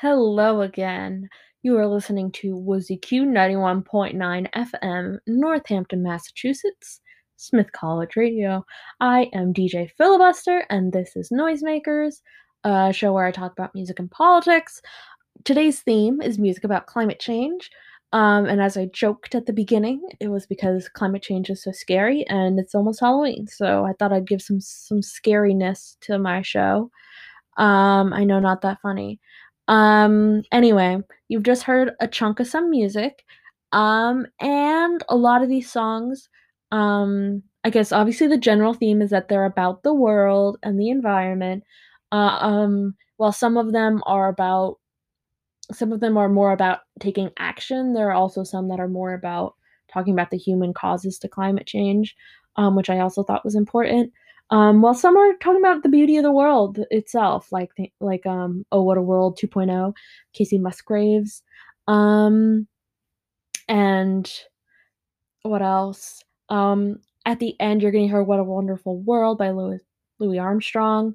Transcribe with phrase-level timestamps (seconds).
[0.00, 1.28] Hello again.
[1.64, 7.00] You are listening to WOZQ 91.9 FM, Northampton, Massachusetts,
[7.34, 8.64] Smith College Radio.
[9.00, 12.20] I am DJ Filibuster, and this is Noisemakers,
[12.62, 14.80] a show where I talk about music and politics.
[15.42, 17.68] Today's theme is music about climate change.
[18.12, 21.72] Um, and as I joked at the beginning, it was because climate change is so
[21.72, 23.48] scary and it's almost Halloween.
[23.48, 26.88] So I thought I'd give some some scariness to my show.
[27.56, 29.18] Um, I know not that funny.
[29.68, 30.98] Um, anyway,
[31.28, 33.24] you've just heard a chunk of some music.
[33.72, 36.28] Um, and a lot of these songs,
[36.72, 40.90] um, I guess obviously the general theme is that they're about the world and the
[40.90, 41.64] environment.
[42.12, 44.78] Uh, um, while some of them are about
[45.72, 49.12] some of them are more about taking action, there are also some that are more
[49.12, 49.54] about
[49.92, 52.16] talking about the human causes to climate change,
[52.56, 54.12] um, which I also thought was important.
[54.50, 57.70] Um, while some are talking about the beauty of the world itself, like
[58.00, 59.92] like um, Oh What a World 2.0,
[60.34, 61.42] Kacey Musgraves,
[61.86, 62.66] um,
[63.68, 64.30] and
[65.42, 66.22] what else?
[66.48, 69.80] Um, at the end, you're gonna hear What a Wonderful World by Louis
[70.18, 71.14] Louis Armstrong.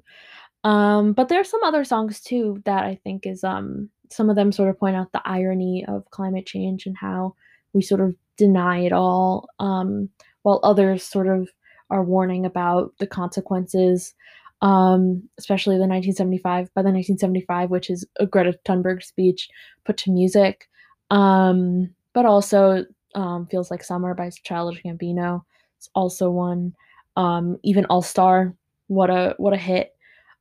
[0.62, 4.36] Um, but there are some other songs too that I think is um some of
[4.36, 7.34] them sort of point out the irony of climate change and how
[7.72, 10.08] we sort of deny it all, um,
[10.42, 11.48] while others sort of
[11.90, 14.14] are warning about the consequences,
[14.62, 19.48] um, especially the 1975 by the 1975, which is a Greta Thunberg speech
[19.84, 20.68] put to music,
[21.10, 25.42] um, but also um, feels like summer by Childish Gambino.
[25.78, 26.74] It's also one.
[27.16, 28.54] Um, even All Star,
[28.88, 29.94] what a what a hit.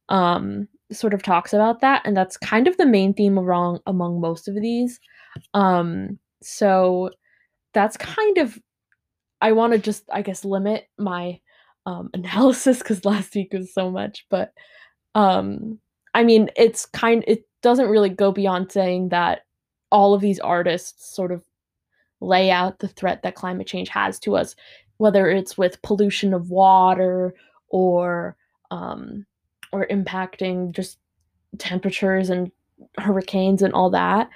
[0.10, 4.20] Um, sort of talks about that, and that's kind of the main theme wrong among
[4.20, 5.00] most of these.
[6.44, 7.10] So
[7.74, 8.60] that's kind of
[9.44, 11.40] I want to just I guess limit my
[11.86, 14.54] um, analysis because last week was so much, but
[15.14, 15.80] um,
[16.14, 19.42] I mean it's kind it doesn't really go beyond saying that
[19.92, 21.44] all of these artists sort of
[22.20, 24.56] lay out the threat that climate change has to us,
[24.98, 27.36] whether it's with pollution of water
[27.68, 28.36] or
[28.72, 29.26] um,
[29.72, 31.00] or impacting just
[31.58, 32.52] temperatures and
[32.98, 34.30] hurricanes and all that.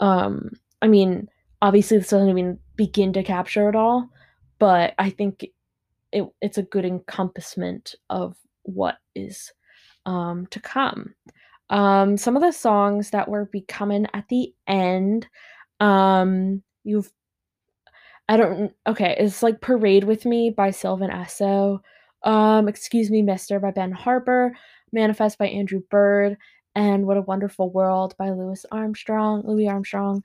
[0.00, 0.50] Um,
[0.82, 1.28] I mean,
[1.62, 4.08] obviously this doesn't even begin to capture it all,
[4.64, 5.44] but I think
[6.10, 9.52] it, it's a good encompassment of what is
[10.06, 11.14] um, to come.
[11.68, 15.28] Um, some of the songs that were becoming at the end,
[15.80, 17.12] um, you've
[18.26, 21.80] I don't okay, it's like Parade with Me by Sylvan Esso.
[22.22, 24.56] Um, Excuse Me, Mister by Ben Harper,
[24.92, 26.38] Manifest by Andrew Bird,
[26.74, 30.22] and What a Wonderful World by Louis Armstrong, Louis Armstrong.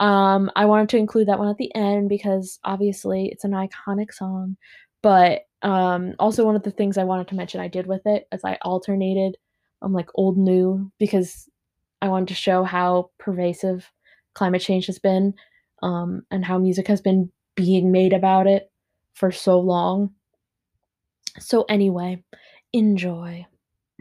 [0.00, 4.12] Um, I wanted to include that one at the end because obviously it's an iconic
[4.12, 4.56] song.
[5.02, 8.26] But um, also one of the things I wanted to mention I did with it
[8.32, 9.36] is I alternated
[9.80, 11.48] um like old new because
[12.00, 13.90] I wanted to show how pervasive
[14.34, 15.34] climate change has been
[15.82, 18.70] um, and how music has been being made about it
[19.14, 20.12] for so long.
[21.38, 22.22] So anyway,
[22.72, 23.46] enjoy.